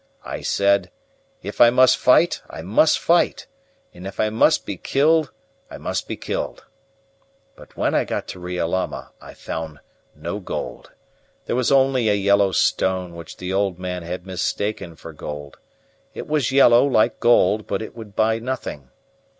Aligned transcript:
I 0.25 0.41
said: 0.41 0.89
'If 1.43 1.61
I 1.61 1.69
must 1.69 1.95
fight 1.95 2.41
I 2.49 2.63
must 2.63 2.97
fight, 2.97 3.45
and 3.93 4.07
if 4.07 4.19
I 4.19 4.31
must 4.31 4.65
be 4.65 4.75
killed 4.75 5.29
I 5.69 5.77
must 5.77 6.07
be 6.07 6.17
killed.' 6.17 6.65
But 7.55 7.77
when 7.77 7.93
I 7.93 8.03
got 8.05 8.27
to 8.29 8.39
Riolama 8.39 9.11
I 9.21 9.35
found 9.35 9.77
no 10.15 10.39
gold. 10.39 10.91
There 11.45 11.55
was 11.55 11.71
only 11.71 12.09
a 12.09 12.15
yellow 12.15 12.51
stone 12.51 13.13
which 13.15 13.37
the 13.37 13.53
old 13.53 13.77
man 13.77 14.01
had 14.01 14.25
mistaken 14.25 14.95
for 14.95 15.13
gold. 15.13 15.59
It 16.15 16.25
was 16.27 16.51
yellow, 16.51 16.83
like 16.83 17.19
gold, 17.19 17.67
but 17.67 17.83
it 17.83 17.95
would 17.95 18.15
buy 18.15 18.39
nothing. 18.39 18.89